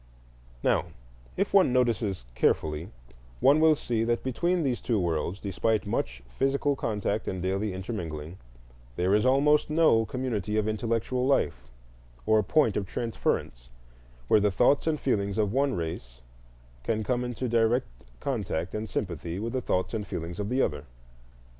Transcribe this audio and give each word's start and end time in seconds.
Now 0.63 0.85
if 1.37 1.53
one 1.53 1.71
notices 1.71 2.25
carefully 2.33 2.89
one 3.39 3.59
will 3.59 3.75
see 3.75 4.03
that 4.05 4.23
between 4.23 4.63
these 4.63 4.81
two 4.81 4.99
worlds, 4.99 5.39
despite 5.39 5.85
much 5.85 6.23
physical 6.39 6.75
contact 6.75 7.27
and 7.27 7.39
daily 7.39 7.71
intermingling, 7.71 8.39
there 8.95 9.13
is 9.13 9.27
almost 9.27 9.69
no 9.69 10.05
community 10.07 10.57
of 10.57 10.67
intellectual 10.67 11.27
life 11.27 11.69
or 12.25 12.41
point 12.41 12.75
of 12.77 12.87
transference 12.87 13.69
where 14.27 14.39
the 14.39 14.49
thoughts 14.49 14.87
and 14.87 14.99
feelings 14.99 15.37
of 15.37 15.53
one 15.53 15.75
race 15.75 16.21
can 16.83 17.03
come 17.03 17.23
into 17.23 17.47
direct 17.47 17.85
contact 18.19 18.73
and 18.73 18.89
sympathy 18.89 19.37
with 19.37 19.53
the 19.53 19.61
thoughts 19.61 19.93
and 19.93 20.07
feelings 20.07 20.39
of 20.39 20.49
the 20.49 20.63
other. 20.63 20.85